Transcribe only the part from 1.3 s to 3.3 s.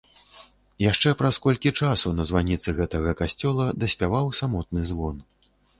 колькі часу на званіцы гэтага